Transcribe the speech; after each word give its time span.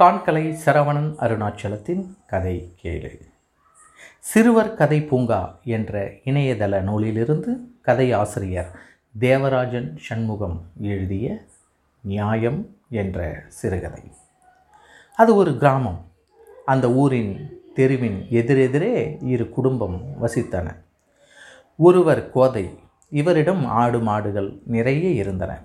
காண்கலை 0.00 0.58
சரவணன் 0.64 1.14
அருணாச்சலத்தின் 1.18 2.04
கதை 2.26 2.72
கேளு 2.82 3.20
சிறுவர் 4.18 4.74
கதை 4.74 5.02
பூங்கா 5.02 5.58
என்ற 5.64 6.08
இணையதள 6.08 6.80
நூலிலிருந்து 6.80 7.60
கதை 7.82 8.12
ஆசிரியர் 8.12 8.70
தேவராஜன் 9.18 9.96
சண்முகம் 9.96 10.62
எழுதிய 10.80 11.40
நியாயம் 12.00 12.76
என்ற 12.90 13.44
சிறுகதை. 13.48 14.02
அது 15.16 15.34
ஒரு 15.34 15.58
கிராமம். 15.58 16.04
அந்த 16.64 16.90
ஊரின் 16.90 17.60
தெருவின் 17.74 18.26
எதிரெதிரே 18.30 19.24
இரு 19.24 19.48
குடும்பம் 19.48 20.02
வசித்தன. 20.22 20.76
ஒருவர் 21.76 22.30
கோதை 22.30 22.78
இவரிடம் 23.10 23.64
ஆடு 23.64 24.00
மாடுகள் 24.00 24.60
நிறைய 24.66 25.08
இருந்தன. 25.08 25.62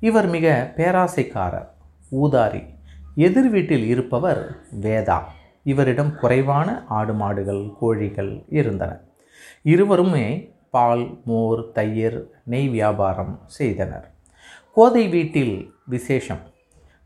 இவர் 0.00 0.26
மிக 0.26 0.72
பேராசைக்காரர் 0.76 1.68
ஊதாரி 2.12 2.74
எதிர் 3.18 3.50
வீட்டில் 3.50 3.86
இருப்பவர் 3.86 4.56
வேதா. 4.80 5.22
இவரிடம் 5.62 6.16
குறைவான 6.16 6.84
ஆடு 6.88 7.14
மாடுகள் 7.14 7.72
கோழிகள் 7.80 8.44
இருந்தன. 8.48 9.00
இருவருமே 9.62 10.54
பால் 10.70 11.20
மோர் 11.24 11.72
தயிர் 11.72 12.30
நெய் 12.44 12.68
வியாபாரம் 12.68 13.40
செய்தனர். 13.46 14.12
கோதை 14.72 15.08
வீட்டில் 15.08 15.74
விசேஷம். 15.86 16.38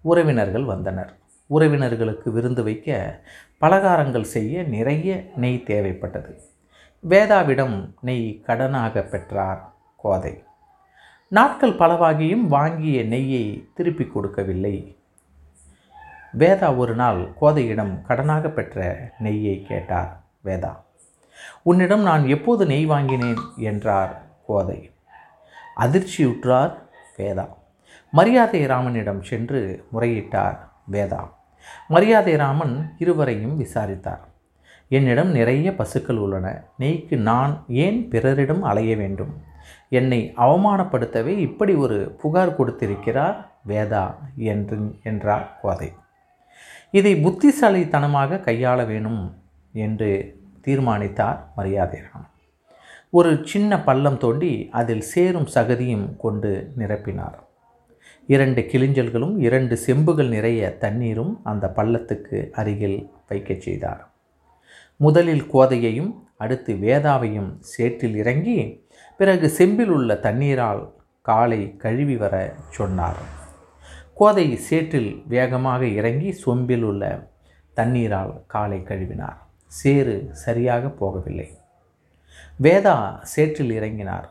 உறவினர்கள் 0.00 0.64
வந்தனர். 0.64 1.16
உறவினர்களுக்கு 1.50 2.30
விருந்து 2.30 2.62
வைக்க 2.62 3.20
பலகாரங்கள் 3.60 4.22
செய்ய 4.22 4.62
நிறைய 4.62 5.30
நெய் 5.36 5.64
தேவைப்பட்டது. 5.66 6.34
வேதாவிடம் 7.08 7.94
நெய் 8.00 8.42
கடனாக 8.46 9.08
பெற்றார் 9.08 9.72
கோதை. 9.96 10.42
நாட்கள் 11.28 11.76
பலவாகியும் 11.76 12.46
வாங்கிய 12.46 13.02
நெய்யை 13.02 13.72
திருப்பி 13.74 14.06
கொடுக்கவில்லை. 14.06 14.96
வேதா 16.32 16.72
ஒரு 16.72 16.94
நாள் 16.94 17.32
கோதையிடம் 17.40 18.04
கடனாக 18.08 18.48
பெற்ற 18.48 18.96
நெய்யை 19.18 19.62
கேட்டார். 19.62 20.20
வேதா 20.44 20.76
உன்னிடம் 21.62 22.02
நான் 22.02 22.26
எப்போது 22.26 22.66
நெய் 22.66 22.86
வாங்கினேன்? 22.86 23.36
என்றார் 23.56 24.22
கோதை. 24.46 24.90
அதிர்ச்சியுற்றார் 25.76 26.74
வேதா. 27.18 27.48
மரியாதை 28.10 28.66
ராமனிடம் 28.66 29.22
சென்று 29.22 29.86
முறையிட்டார் 29.92 30.58
வேதா. 30.90 31.30
மரியாதை 31.88 32.36
ராமன் 32.36 32.94
இருவரையும் 32.98 33.56
விசாரித்தார். 33.56 34.28
என்னிடம் 34.88 35.30
நிறைய 35.30 35.74
பசுக்கள் 35.74 36.16
உள்ளன. 36.16 36.64
நெய்க்கு 36.78 37.16
நான் 37.16 37.64
ஏன் 37.68 38.08
பிறரிடம் 38.08 38.62
அலைய 38.62 38.96
வேண்டும்? 38.96 39.42
என்னை 39.88 40.32
அவமானப்படுத்தவே 40.36 41.38
இப்படி 41.38 41.74
ஒரு 41.74 42.16
புகார் 42.20 42.56
கொடுத்திருக்கிறார் 42.56 43.50
வேதா 43.68 44.14
என்று 44.36 44.78
என்றார் 45.02 45.58
கோதை. 45.62 45.92
இதை 46.90 47.12
புத்திசாலித்தனமாக 47.16 48.36
கையாள 48.36 48.86
வேணும் 48.86 49.22
என்று 49.72 50.10
தீர்மானித்தார் 50.60 51.38
மரியாதைராமன் 51.56 52.28
ஒரு 53.10 53.30
சின்ன 53.44 53.80
பள்ளம் 53.82 54.16
தோண்டி 54.16 54.68
அதில் 54.70 55.04
சேரும் 55.12 55.46
சகதியும் 55.54 56.16
கொண்டு 56.16 56.72
நிரப்பினார். 56.78 57.38
இரண்டு 58.26 58.60
கிளிஞ்சல்களும் 58.72 59.34
இரண்டு 59.38 59.78
செம்புகள் 59.86 60.28
நிறைய 60.28 60.76
தண்ணீரும் 60.84 61.40
அந்த 61.42 61.72
பள்ளத்துக்கு 61.76 62.50
அருகில் 62.50 63.10
வைக்கச் 63.28 63.60
செய்தார். 63.60 64.02
முதலில் 64.96 65.44
கோதையையும் 65.52 66.12
அடுத்து 66.36 66.74
வேதாவையும் 66.74 67.50
சேற்றில் 67.60 68.16
இறங்கி 68.16 68.58
பிறகு 69.16 69.48
செம்பில் 69.48 69.88
உள்ள 69.88 70.14
தண்ணீரால் 70.14 70.82
காலை 71.22 71.76
கழுவி 71.76 72.16
வர 72.16 72.34
சொன்னார். 72.70 73.20
கோதை 74.20 74.56
சேற்றில் 74.56 75.22
வேகமாக 75.26 75.82
இறங்கி 75.98 76.30
சொம்பில் 76.44 76.82
உள்ள 76.82 77.04
தண்ணீரால் 77.76 78.32
காலை 78.46 78.78
கழுவினார். 78.88 79.38
சேறு 79.66 80.16
சரியாக 80.32 80.88
போகவில்லை. 81.00 81.46
வேதா 82.62 82.96
சேற்றில் 83.34 83.70
இறங்கினார். 83.70 84.26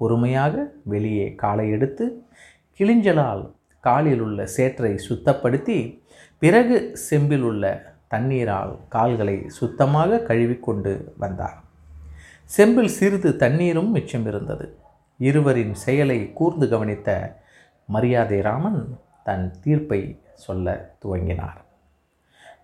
பொறுமையாக 0.00 0.54
வெளியே 0.84 1.34
காலை 1.34 1.70
எடுத்து 1.70 2.06
கிளிஞ்சலால் 2.80 3.42
காலில் 3.80 4.20
உள்ள 4.20 4.46
சேற்றை 4.46 4.92
சுத்தப்படுத்தி 5.08 5.78
பிறகு 6.38 6.78
செம்பில் 7.08 7.42
உள்ள 7.42 7.64
தண்ணீரால் 8.08 8.78
கால்களை 8.88 9.36
சுத்தமாக 9.58 10.20
கழுவிக்கொண்டு 10.30 10.94
வந்தார். 11.18 11.58
செம்பில் 12.44 12.94
சிறிது 12.98 13.32
தண்ணீரும் 13.36 13.90
மிச்சம் 13.90 14.26
இருந்தது. 14.26 14.68
இருவரின் 15.18 15.74
செயலை 15.74 16.20
கூர்ந்து 16.32 16.68
கவனித்த 16.68 17.10
மரியாதை 17.86 18.40
ராமன் 18.40 18.80
தன் 19.28 19.46
தீர்ப்பை 19.62 20.02
சொல்ல 20.44 20.66
துவங்கினார். 21.02 21.60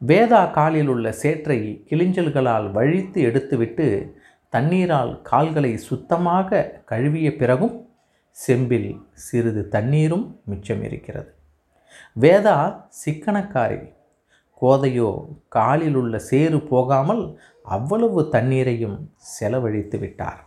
வேதா 0.06 0.42
காலில் 0.50 0.90
உள்ள 0.94 1.06
சேற்றை 1.22 1.60
கிளிஞ்சல்களால் 1.90 2.66
வழித்து 2.76 3.20
எடுத்துவிட்டு 3.22 3.86
தண்ணீரால் 4.52 5.12
கால்களை 5.30 5.72
சுத்தமாக 5.88 6.60
கழுவிய 6.90 7.28
பிறகும் 7.40 7.76
செம்பில் 8.36 8.90
சிறிது 9.24 9.62
தண்ணீரும் 9.68 10.26
மிச்சம் 10.44 10.82
இருக்கிறது. 10.88 11.30
வேதா 12.20 12.58
சிக்கனக்காரி. 13.00 13.82
கோதையோ 14.62 15.10
காலில் 15.56 15.96
உள்ள 16.00 16.14
சேறு 16.30 16.58
போகாமல் 16.72 17.22
அவ்வளவு 17.74 18.20
தண்ணீரையும் 18.32 18.98
செலவழித்து 19.34 19.98
விட்டார். 19.98 20.40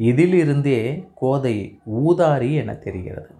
இதிலிருந்தே 0.00 0.80
கோதை 1.14 1.56
ஊதாரி 1.98 2.50
என 2.62 2.70
தெரிகிறது. 2.84 3.32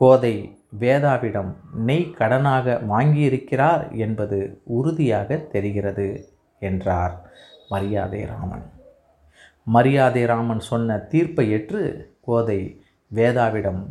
கோதை 0.00 0.34
வேதாவிடம் 0.80 1.54
நெய் 1.74 2.14
கடனாக 2.18 2.80
வாங்கியிருக்கிறார் 2.88 3.96
என்பது 3.96 4.60
உறுதியாக 4.64 5.36
தெரிகிறது 5.36 6.28
என்றார் 6.60 7.30
மரியாதை 7.68 8.24
ராமன். 8.24 8.70
மரியாதை 9.64 10.24
ராமன் 10.24 10.60
சொன்ன 10.60 10.98
தீர்ப்பை 10.98 11.50
ஏற்று 11.50 12.14
கோதை 12.20 12.82
வேதாவிடம் 13.14 13.82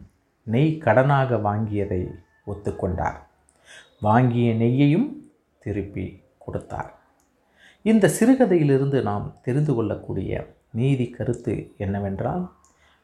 நெய் 0.44 0.82
கடனாக 0.86 1.36
வாங்கியதை 1.36 2.08
ஒத்துக்கொண்டார். 2.48 3.20
வாங்கிய 4.02 4.54
நெய்யையும் 4.54 5.32
திருப்பி 5.60 6.24
கொடுத்தார். 6.38 6.94
இந்த 7.82 8.08
சிறுகதையிலிருந்து 8.08 9.02
நாம் 9.02 9.36
தெரிந்து 9.42 9.74
கொள்ளக்கூடிய 9.74 10.54
நீதி 10.72 11.10
கருத்து 11.10 11.74
என்னவென்றால் 11.78 12.52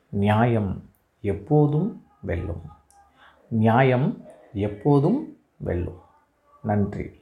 நியாயம் 0.10 0.90
எப்போதும் 1.22 2.06
வெல்லும். 2.22 2.62
நியாயம் 3.50 4.24
எப்போதும் 4.54 5.38
வெல்லும். 5.58 6.02
நன்றி. 6.64 7.19